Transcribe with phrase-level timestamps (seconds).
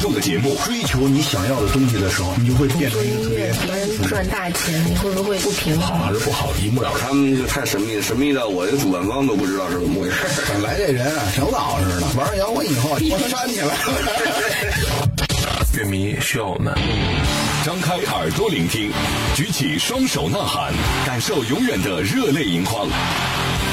[0.00, 0.56] 有态度的节目。
[0.64, 5.98] 追求你想要的东西的时候，你就会变成一个特别能赚大钱，你会不会不平衡？
[5.98, 7.00] 好还是不好，一目了然。
[7.00, 10.16] 他们就太神秘，神秘到我这主办方都不知道是怎么回事。
[10.48, 13.74] 本来这人啊，挺老实的，玩上摇滚以后，我煽起 来了。
[15.76, 16.74] 乐迷需要我们。
[17.64, 18.90] 张开耳朵聆听，
[19.36, 20.72] 举起双手呐喊，
[21.06, 22.88] 感受永远的热泪盈眶。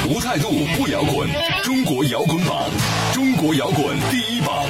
[0.08, 1.28] 无态度不摇滚，
[1.62, 2.70] 中国摇滚榜，
[3.12, 4.64] 中国摇滚第一榜。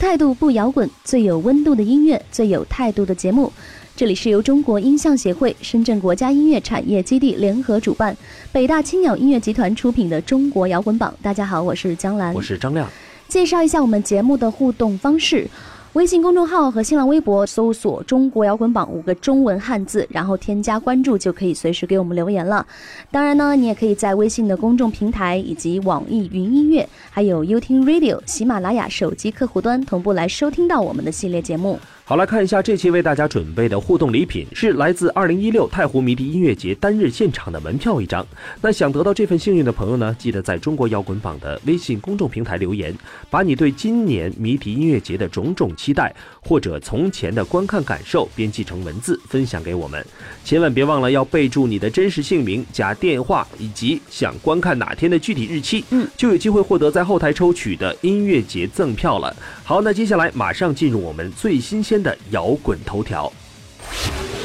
[0.00, 3.52] 态度不摇滚，最有温度的音乐，最有态度的节目。
[3.94, 8.16] 这里是由中国音像协会、深圳国家音乐产业基地联合主办，
[8.50, 11.14] 北大青鸟音乐集团出品的中国摇滚榜。
[11.20, 12.88] 大家好，我是江兰，我是张亮。
[13.28, 15.46] 介绍一下我们节目的互动方式。
[15.94, 22.64] 微信公众号和新浪微博搜索“中国摇滚榜”五个中文汉字，然后添加关注就可以随时给我们留言了。
[23.10, 31.76] 当然呢，你也可以在微信的公众平台以及网易云音乐，还有 y o u t Radio、喜马拉雅手机客户端同步来收听到我们的系列节目。
[32.10, 38.26] 好，来看一下这期为大家准备的互动礼品，是来自二零一六太湖迷笛音乐节单日现场的门票一张。
[38.60, 42.92] 那想得到这份幸运的朋友呢，记得在中国摇滚榜的微信公众平台留言，
[43.30, 50.04] 把你对今年迷笛音乐节的种种期待或者从前的观看感受编辑成文字分享给我们。
[50.44, 59.32] 千万别忘了要备注你的真实姓名加电话以及想观看哪天的具体日期，嗯，就有机会获得在后台抽取的音乐节赠票了。
[59.62, 63.32] 好，那接下来马上进入我们最新鲜的摇滚头条。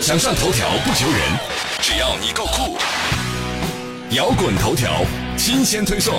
[0.01, 1.19] 想上头条不求人，
[1.81, 2.77] 只要你够酷。
[4.11, 5.01] 摇滚头条
[5.37, 6.13] 新鲜推送。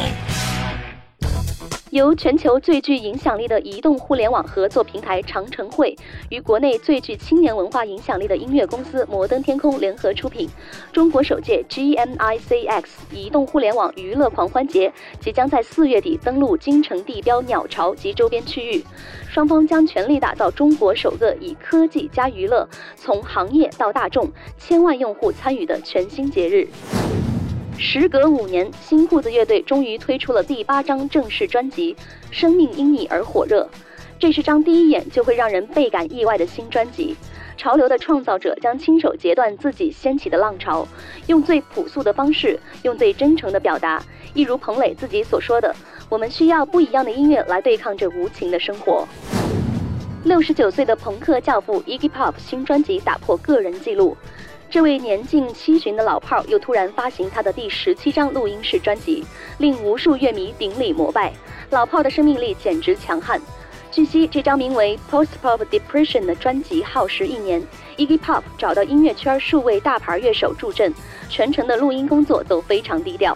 [1.97, 5.97] 由全球最具影响力的移动互联网合作平台长城会
[6.29, 10.47] 与国内最具青年文化影响力的音乐公司摩登天空联合出品，
[10.93, 18.85] 中国首届 GMICX 移动互联网娱乐狂欢节即将在四月底登陆京城地标鸟巢及周边区域。
[19.31, 26.69] 双方将全力打造中国首个以科技加娱乐，从行业到大众千万用户参与的全新节日。
[27.78, 31.94] 时隔五年，新裤子乐队终于推出了第八张正式专辑
[32.31, 33.69] 《生命因你而火热》。
[34.19, 37.14] 这是张第一眼就会让人倍感意外的新专辑。
[37.59, 40.88] 潮流的创造者将亲手截断自己掀起的浪潮，
[41.26, 44.03] 用最朴素的方式，用最真诚的表达。
[44.32, 45.75] 一如彭磊自己所说的
[46.08, 49.06] ：“我们需要不一样的音乐来对抗这无情的生活。”
[50.25, 54.16] 六十九岁的朋克教父 Iggy Pop 新专辑打破个人纪录。
[54.76, 59.25] 这位年近七旬的老炮儿又突然发行他的第十七张录音室专辑，
[59.56, 61.32] 令无数乐迷顶礼膜拜。
[61.70, 63.41] 老炮儿的生命力简直强悍。
[63.91, 67.62] 据悉，这张名为《Post Pop Depression》的专辑耗时一年
[67.97, 70.93] ，Iggy Pop 找到音乐圈数位大牌乐手助阵，
[71.31, 73.34] 全程的录音工作都非常低调。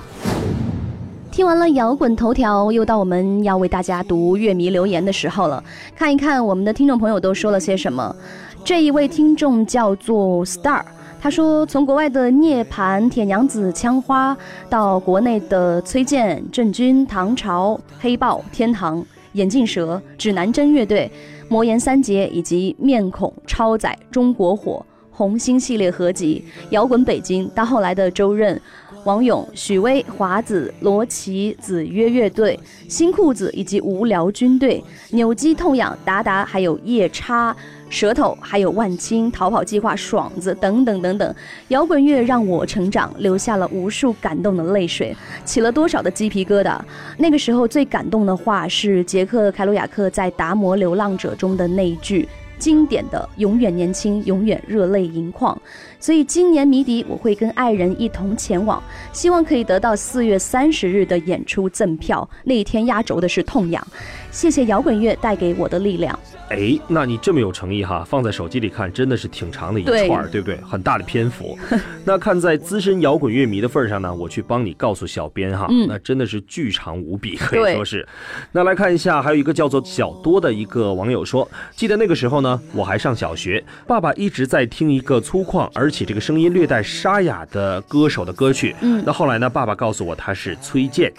[1.33, 5.65] 听完了摇滚头条，又到我们要为大家读乐迷留言的时候了。
[5.97, 8.15] 看一看我们的听众朋友都说了些什么。
[8.63, 10.85] 这一位听众叫做 Star。
[11.23, 14.35] 他说：“从国外的涅槃、铁娘子、枪花，
[14.71, 21.13] 到国内的崔健、郑钧、唐朝、黑豹、天堂、眼镜蛇、指南针乐队、
[21.51, 28.59] 魔岩三杰，以及面孔、超载、中国火、红星系列合集、摇滚北京，到后来的周润、
[29.05, 32.59] 王勇、许巍、华子、罗琦、子曰乐队、
[32.89, 37.55] 新裤子，以及无聊军队、扭机痛痒、达达，还有夜叉。”
[37.91, 41.35] 舌头，还有万青、逃跑计划、爽子等等等等，
[41.69, 45.15] 摇滚乐让我成长，留下了无数感动的泪水，
[45.45, 46.79] 起了多少的鸡皮疙瘩。
[47.19, 52.27] 那个时候最感动的话是杰克凯鲁亚克在《达摩流浪者》中的那一句
[52.59, 55.61] 经典的“永远年轻，永远热泪盈眶”。
[56.01, 62.29] 所以今年迷笛我会跟爱人一同前往，希望可以得到四月三十日的演出赠票。
[62.43, 63.87] 那一天压轴的是痛痒，
[64.33, 66.19] 谢谢摇滚乐带给我的力量。
[66.49, 70.57] 哎，那你这么有诚意哈，放在手机里看真的是挺长的一串，对不对？
[70.63, 71.57] 很大的篇幅。
[72.05, 78.09] 那看在资深摇滚乐迷的份上呢，我去帮你告诉小编哈，那真的是巨长无比，可以说是。
[78.51, 88.75] 那来看一下，还有一个叫做小多的一个网友说，记得那个时候呢，我还上小学，爸爸一直在听一个粗犷而且这个声音略带沙哑的歌手的歌曲。
[88.81, 91.13] 嗯，那后来呢，爸爸告诉我他是崔健。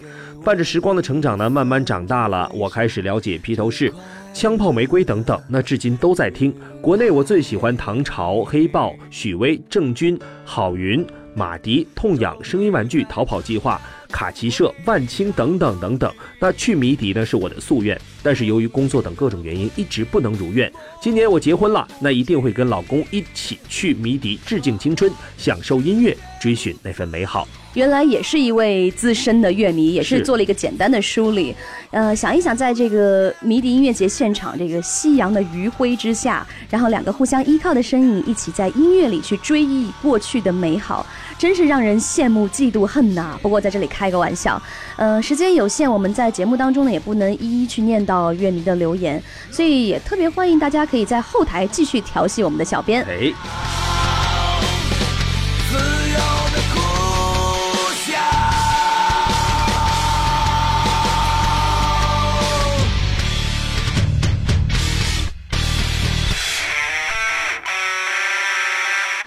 [0.44, 3.94] 伴着时光的成长呢，慢慢长大了，我开始了解披头士。
[4.34, 6.56] 枪炮玫瑰等等，那至今都在听。
[6.82, 13.80] 国内我最喜欢唐朝、黑豹、许巍、郑钧、郝云、马迪、痛痒、声音玩具、逃跑计划、
[14.10, 16.12] 卡奇社、万青等等等等。
[16.40, 20.72] 那去迷笛呢是我的夙愿，但是由于工作等各种原因，一直不能如愿。
[21.02, 27.48] 今年我结婚了，那一定会跟老公一起去迷笛，致敬青春，享受音乐，追寻那份美好。
[27.74, 31.56] 原来也是一位资深的乐迷，也是是做了一个简单的梳理。
[31.92, 41.06] 呃，想一想，在这个迷笛音乐节现场，这个夕阳的余晖之下，然后两个互相依靠的身影，一起在音乐里去追忆过去的美好，
[41.38, 43.40] 真是让人羡慕、嫉妒、恨呐。
[43.42, 44.62] 不过在这里开个玩笑，
[44.98, 53.06] 呃，时间有限，我们在节目当中呢也不能一一去念到乐迷的留言，所以也特别欢迎大家可以在后台继续调戏我们的小编。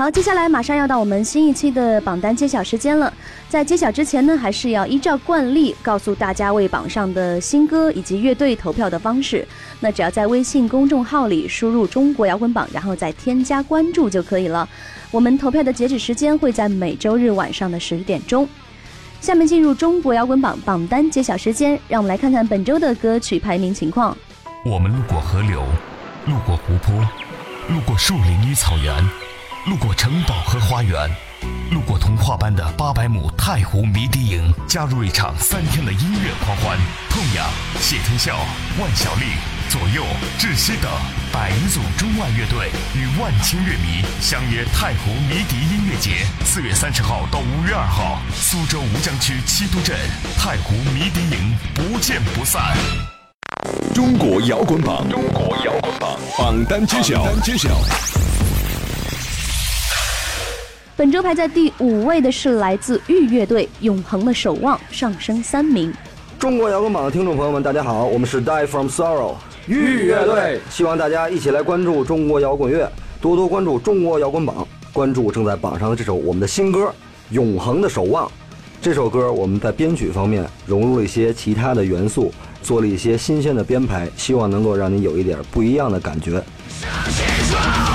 [0.05, 3.11] 好，接下来马上要到我们新一期的榜单揭晓时间了。
[3.49, 9.49] 在揭晓之前呢，还是要依照惯例告诉大家为榜上的新歌以及乐队投票的方式。
[9.81, 14.69] 那只要在微信公众号里输入“中国摇滚榜”，然后再添加关注就可以了。
[15.11, 18.47] 我们投票的截止时间会在每周日晚上的十点钟。
[19.23, 24.15] 下面进入中国摇滚榜榜单揭晓时间，让我们来看看本周的歌曲排名情况。
[24.67, 25.63] 我们路过河流，
[26.27, 26.95] 路过湖泊，
[27.71, 29.03] 路过树林与草原，
[29.67, 31.09] 路过城堡和花园，
[31.71, 36.77] 路过童话般的八百亩太湖迷笛营，加入一场三天的音乐狂欢。
[37.09, 37.49] 痛仰、
[37.81, 38.37] 谢天笑、
[38.79, 39.25] 万晓利、
[39.71, 40.05] 左右、
[40.39, 40.91] 窒息等
[41.33, 49.97] 百余组中外乐队与万千乐迷相约太湖迷笛音乐节，四月三十号到五月二号，苏州吴江区七都镇
[50.37, 52.77] 太湖迷笛营，不见不散。
[53.95, 57.71] 中国摇滚榜，中国摇滚榜榜单揭晓，榜单揭晓。
[60.97, 65.93] 本周排在第五位的是来自玉乐队《永恒的守望》，上升三名。
[66.39, 69.35] 中国摇滚榜的听众朋友们，大家好，我们是 Die From Sorrow
[69.67, 72.89] 玉乐队，希望大家一起来关注中国摇滚乐，
[73.21, 76.83] 多多关注中国摇滚榜，关注正在榜上的这首我们的新歌
[77.31, 78.29] 《永恒的守望》。
[78.81, 82.33] 这首歌我们在编曲方面融入了一些其他的元素，
[82.63, 86.41] 做了一些新鲜的编排，希望能够让你有一点不一样的感觉。
[86.81, 87.94] 本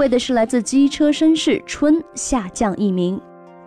[0.00, 3.20] 位的是来自机车绅士春下降一名。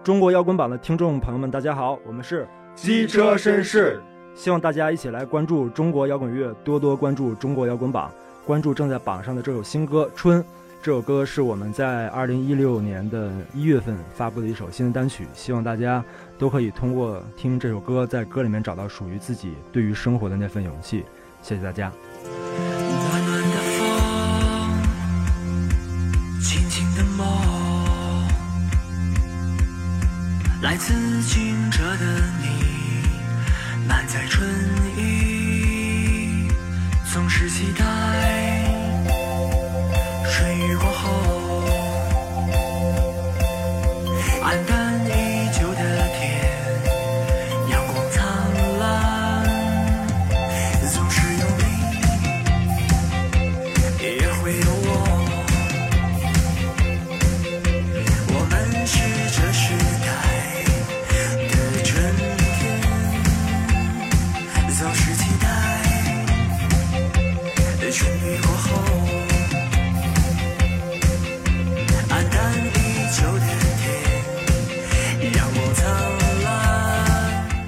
[0.04, 4.02] 中国摇滚榜的听众朋友们，大家好，我们是机车绅士，
[4.34, 8.12] 希望大家一起来关注中国摇滚乐，多多关注中国摇滚榜，
[8.48, 10.42] 关注正在榜上的这首新歌《春》。
[10.82, 16.04] 这首歌是我们在二零一六年的一月份发布的一首新的单曲，希望大家
[16.40, 21.04] 都可以通过听这首歌，在歌里面找到属于自己对于生活的那份勇气。
[21.44, 21.92] 谢谢大家。
[30.64, 30.94] 来自
[31.24, 32.06] 清澈的
[32.42, 32.48] 你，
[33.86, 34.50] 满载春
[34.98, 36.48] 意，
[37.14, 37.84] 总是期待
[40.32, 41.10] 春雨过后，
[44.42, 44.93] 黯淡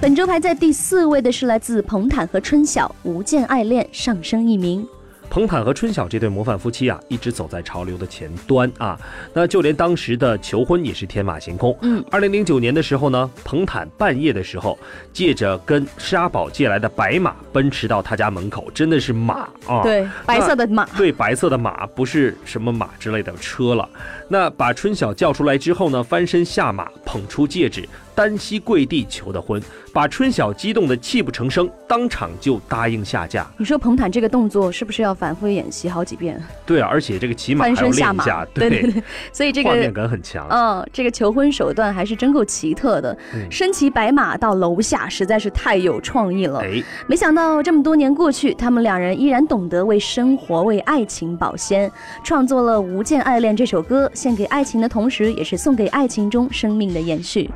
[0.06, 4.88] 本周排在第四位的是来自彭坦和春晓《无间爱恋》，上升一名。
[5.32, 8.96] 彭坦和春晓这对模范夫妻啊，一直走在潮流的前端啊。
[9.34, 11.76] 那就连当时的求婚也是天马行空。
[11.82, 14.78] 嗯，二零零九年的时候呢，彭坦半夜的时候，
[15.12, 20.86] 借着跟沙宝借来的白马奔驰到他家门口，真的是马啊，对，白色的马。
[20.96, 23.90] 对，白色的马，不是什么马之类的车了。
[24.30, 29.62] 那把春晓叫出来之后呢，翻身下马，捧出戒指，单膝跪地求的婚，
[29.94, 33.46] 把春晓激动的泣不成声，当场就答应下嫁。
[33.58, 36.42] 你说彭坦这个动作是不是要反复演习好几遍？
[36.66, 39.04] 对啊，而且这个骑马还翻身下马要练一下，，对对对，
[39.34, 40.48] 所以这个画面感很强。
[40.50, 46.62] 嗯，这个求婚手段还是真够奇特的，嗯身骑白马到楼下，实在是太有创意了。
[46.62, 51.92] 哎，没想到这么多年过去，他们两人依然懂得为生活、为爱情保鲜，
[52.24, 57.50] 创作了《无间爱恋》这首歌，献给爱情的同时，也是送给爱情中生命的延续。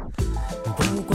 [0.50, 1.09] 不。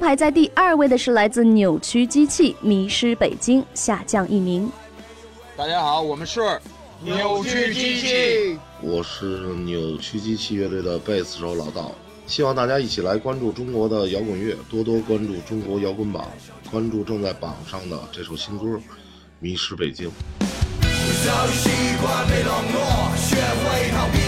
[0.00, 4.68] 排在第二位的是来自扭曲机器《迷失北京》，下降一名。
[5.54, 6.40] 大家好，我们是
[7.02, 8.58] 扭曲机器。
[8.80, 9.24] 我是
[9.56, 11.92] 扭曲机器乐队的贝斯手老道，
[12.26, 16.26] 希望大家一起来关注中国的摇滚乐，多多关注中国摇滚榜，
[16.70, 18.64] 关注正在榜上的这首新歌
[19.38, 20.08] 《迷失北京》。
[21.24, 21.68] 早已习
[22.00, 24.18] 惯被冷落，学会逃避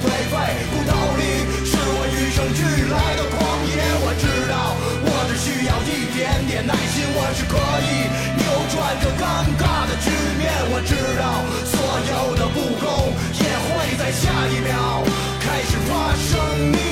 [0.00, 0.34] 颓废。
[0.70, 1.22] 不逃离
[1.66, 3.76] 是我与生俱来的狂野。
[4.04, 4.74] 我知道，
[5.04, 7.54] 我只需要一点点耐心，我是可
[7.86, 10.48] 以扭转这尴尬的局面。
[10.70, 11.76] 我知道，所
[12.10, 12.86] 有的不公
[13.38, 15.02] 也会在下一秒
[15.40, 16.87] 开始发生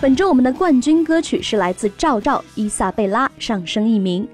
[0.00, 4.26] 本周我们的冠军歌曲是来自赵照《伊萨贝拉》，上升一名。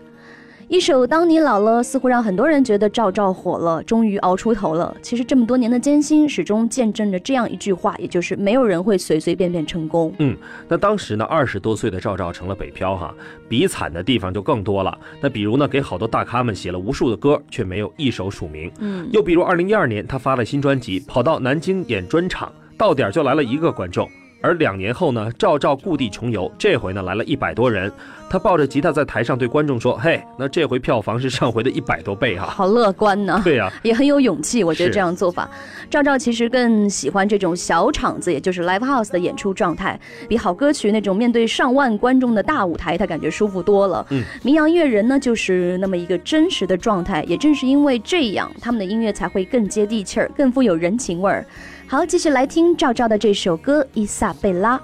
[0.68, 4.96] 一首《当你老了》似乎让很多人觉得赵照火了，终于熬出头了。
[5.02, 10.14] 其实这么多年的艰辛，始终见证着这样一句话，也就是没有人会随随便便成功。
[10.20, 10.36] 嗯，
[10.68, 13.12] 那当时呢，二十多岁的赵照成了北漂哈，
[13.48, 14.96] 比惨的地方就更多了。
[15.20, 18.70] 那比如呢，给好多大咖们写了无数的歌，却没有一首署名。
[18.78, 24.08] 嗯，又比如二零一二年，他发了新专辑，跑到南京演专场，到点就来了一个观众。
[24.46, 27.90] 而两年后呢，赵照故地重游，这回呢来了一百多人。
[28.28, 33.40] 他抱着吉他在台上对观众说：“嘿，那这回票房是上回的一百多倍啊、好乐观呢。
[33.44, 35.48] 对呀、 也很有勇气，我觉得这样做法。
[35.88, 39.98] 赵照其实更喜欢这种小场子，也就是 live house 的演出状态，
[40.28, 44.04] 比好歌曲那种面对上万观众的大舞台，他感觉舒服多了。
[44.10, 51.46] 嗯，民谣音乐人呢，就是那么一个真实的状态，也正是因为这样，他们的音乐才会更接地气儿，更富有人情味儿。
[51.88, 54.76] 好，继续来听赵照的这首歌《伊萨贝拉》。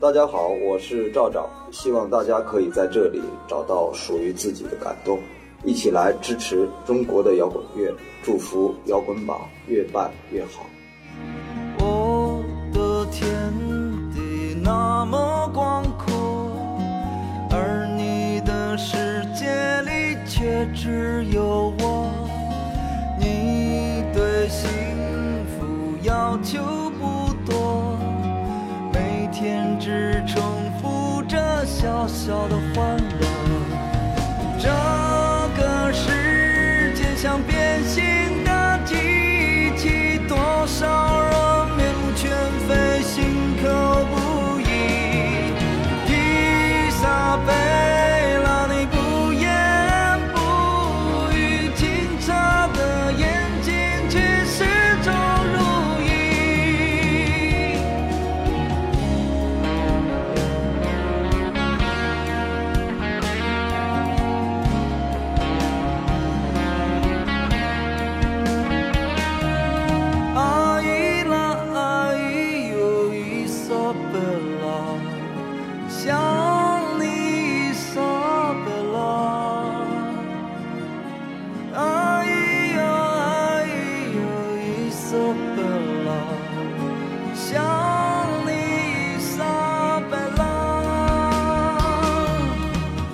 [0.00, 5.18] 大家好，我是赵赵，希望大家可以在这里找到属于自己的感动，
[5.64, 7.92] 一起来支持中国的摇滚乐，
[8.22, 10.64] 祝福摇滚榜越办越好。
[11.80, 12.40] 我
[12.72, 13.26] 的天
[14.14, 16.52] 地那么广阔，
[17.50, 18.96] 而你的世
[19.34, 21.67] 界里却只有
[32.08, 33.07] 小小的欢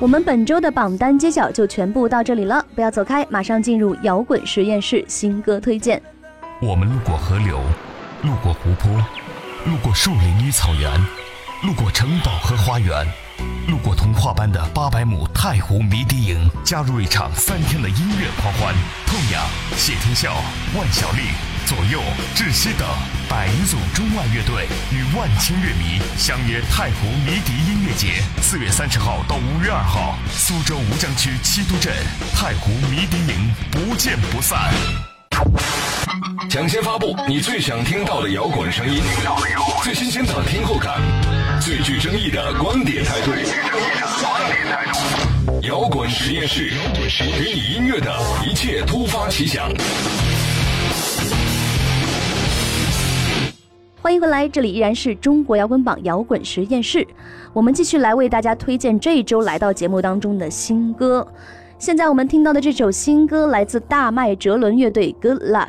[0.05, 5.99] 我们本周的榜单揭晓就全部到这里了，不要走开，马上进入摇滚实验室新歌推荐。
[6.61, 7.59] 我们路过河流，
[8.21, 9.03] 路过湖泊，
[9.65, 10.93] 路过树林与草原，
[11.63, 13.07] 路过城堡和花园，
[13.67, 18.75] 路过童话般的八百亩太湖迷笛营，加入一场三天的音乐狂欢。
[19.07, 19.43] 痛仰、
[19.75, 20.35] 谢天笑、
[20.79, 21.31] 万晓利、
[21.65, 21.99] 左右、
[22.35, 22.87] 窒息等
[23.29, 31.93] 百余组中外乐队与万千乐迷相约太湖迷笛音乐节，四月三十号到五月二号，苏州吴江区七都镇
[32.35, 34.73] 太湖迷笛营，不见不散。
[36.51, 39.03] 抢先发布你最想听到的摇滚声音，
[39.83, 41.01] 最新鲜的听后感，
[41.61, 43.33] 最具争议的观点态度。
[45.63, 46.73] 摇滚实验室，
[47.19, 48.15] 给你音乐的
[48.45, 49.69] 一切突发奇想。
[54.05, 57.07] 欢迎回来，这里依然是中国摇滚榜摇滚实验室，
[57.55, 61.27] 我们继续来为大家推荐这一周来到节目当中的新歌。
[61.79, 65.69] 现在我们听到的这首新歌来自大麦哲伦乐队《Good Luck》。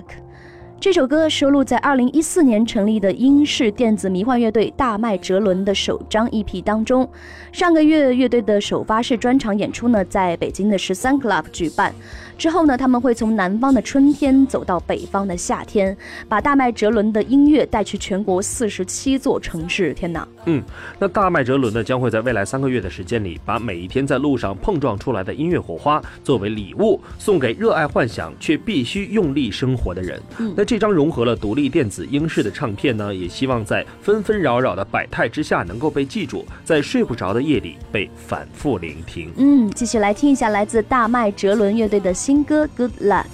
[0.81, 7.09] 这首歌收录在2014年成立的英式电子迷幻乐队大麦哲伦的首张 EP 当中。
[7.53, 11.95] 上个月乐队的首发式专场演出呢，在北京的十三 Club 举办。
[12.37, 15.95] 之后呢，他们会从南方的春天走到北方的夏天，
[16.27, 19.93] 把大麦哲伦的音乐带去全国四十七座城市。
[19.93, 20.27] 天哪！
[20.45, 20.61] 嗯，
[20.99, 30.21] 那大麦哲伦呢，将会在未来三个月的时间里，把每一天在路上碰撞出来的音乐火花作为礼物，送给热爱幻想却必须用力生活的人。
[30.37, 39.31] 嗯那这张融合了独立电子英式的唱片呢，也希望在纷纷扰扰的百态之下能够被记住，在睡不着的夜里被反复聆听。
[39.37, 43.25] 嗯，继续来听一下来自大麦哲伦乐队的新歌《Good Luck》。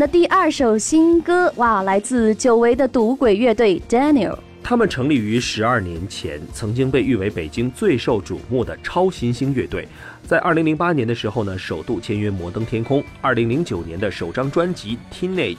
[0.00, 4.34] 的第二首新歌，哇，来自久违的赌鬼乐队 Daniel。
[4.62, 9.86] 他们成立于十二年前，曾经被誉为北京最受瞩目的超新星乐队。
[10.26, 13.04] 在二零零八年的时候呢，首度签约摩登天空。
[13.20, 15.56] 二零零九年的首张专辑《Teenage》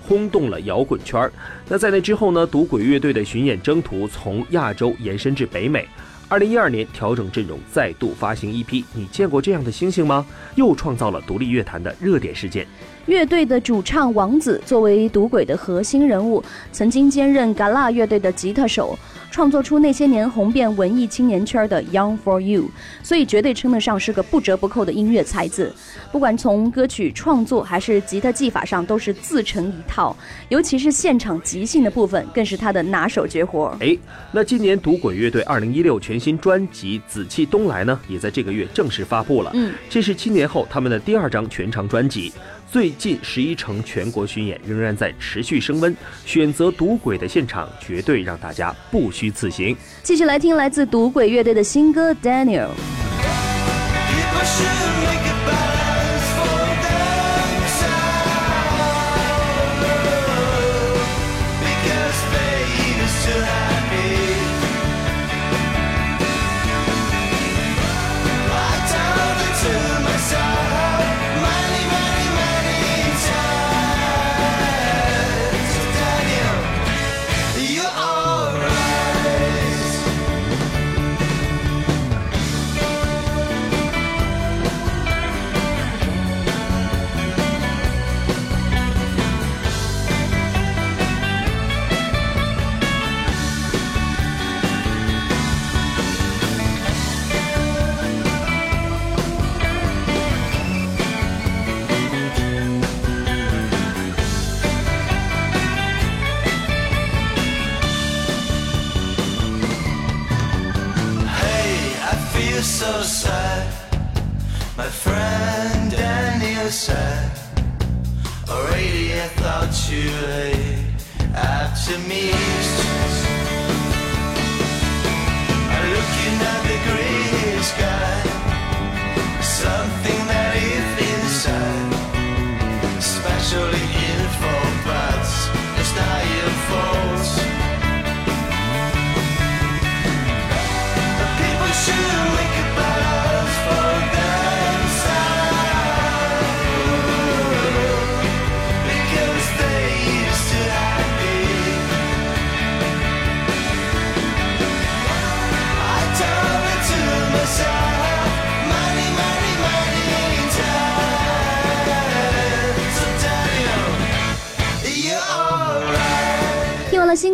[0.00, 1.30] 轰动了摇滚圈。
[1.68, 5.86] 那在那之后呢，赌鬼乐队的巡演征途从亚洲延伸至北美。
[6.26, 8.82] 二零一二年调整阵容，再度发行 EP。
[8.94, 10.24] 你见过这样的星星吗？
[10.54, 12.66] 又创造了独立乐坛的热点事件。
[13.06, 18.98] 乐队的主唱王子作为赌鬼的核心人物，曾经兼任 Gala 乐队的吉他手，
[19.30, 22.62] 创作出那些年红遍文艺青年圈的《Young for You》，
[23.02, 25.70] 所以绝对称得上是个不折不扣的音乐才子。
[26.10, 30.16] 不管从歌曲创作还是吉他技法上，都是自成一套，
[30.48, 33.76] 尤其是现场即兴的部分，更是他的拿手绝活。
[33.80, 33.94] 哎，
[34.32, 39.50] 那今年赌鬼乐队二零一六全新专辑《紫气东来》呢，也在这个月正式发布了。
[39.52, 42.32] 嗯，这是七年后他们的第二张全长专辑。
[42.74, 49.76] 最近十一城全国巡演仍然在持续升温，选择赌鬼的现场绝对让大家不虚此行。
[50.02, 52.66] 继续来听来自赌鬼乐队的新歌《Daniel》。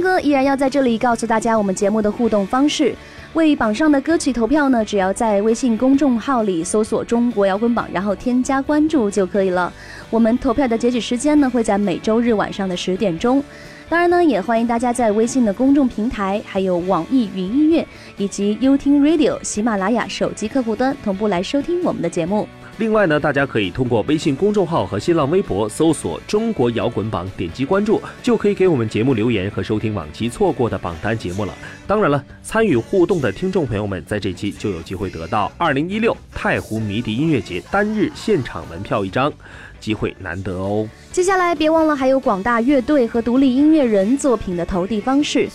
[0.00, 2.94] 哥，依然要在这里告诉大家我们节目的互动方式。
[3.34, 9.72] 为榜上的歌曲投票呢，只要在微信公众号里搜索“中国摇滚榜”，然后添加关注就可以了。
[10.10, 13.42] 我们投票的截止时间呢，会在每周日晚上的十点钟。
[13.88, 17.86] 当然呢，也欢迎大家在微信的公众平台、还有网易云音乐
[18.16, 22.48] 以及优听 Radio、喜马拉雅手机客户端同步来收听我们的节目。
[22.81, 31.53] 另外呢，大家可以通过微信公众号和新浪微博搜索“中国摇滚榜”，点击关注，就可以给我们节目留言和收听往期错过的榜单节目了。
[31.87, 39.31] 当然了，参与互动的听众朋友们，在这期就有机会得到2016太湖迷笛音乐节单日现场门票一张，
[39.79, 40.88] 机会难得哦。
[41.12, 45.47] 接下来别忘了还有广大乐队和独立音乐人作品的投递方式。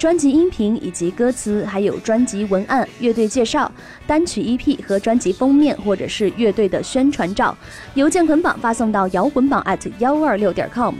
[0.00, 3.70] 专辑音频以及歌词，还有专辑文案、乐队介绍、
[4.06, 7.54] 单曲 EP 和专辑封面，或者是乐队的宣传照，
[7.92, 10.94] 邮件捆绑发送到摇滚榜 at 幺二六点 com，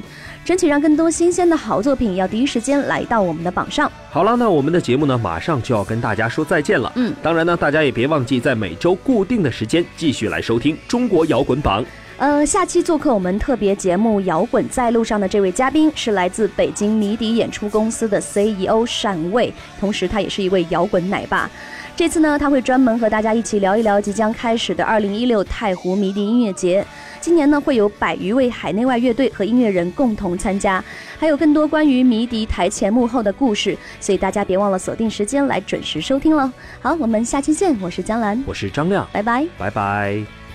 [0.45, 3.91] 争取让更多新鲜的好作品要第一时间来到我们的榜上。
[4.11, 6.93] 好了，那我们的节目呢，马上就要跟大家说再见了。
[6.97, 11.83] 嗯，当然呢，大家也别忘记在每周固定的时间继续来收听中国摇滚榜。
[12.21, 21.51] 呃，下期做客我们特别节目《摇滚在路上》的这位嘉宾是来自北京迷笛演出公司的 CEO 单卫，同时他也是一位摇滚奶爸。
[21.97, 26.87] 这次呢，他会专门和大家一起聊一聊即将开始的2016太湖迷笛音乐节。
[27.23, 30.85] 今年呢，会有百余位海内外乐队和音乐人共同参加，
[31.19, 36.53] 还有更多关于迷笛台前幕后的故事，所以大家别忘了锁定时间来准时收听了。
[36.83, 40.40] 好，我们下期见，我是江兰，我是张亮，拜拜，拜拜。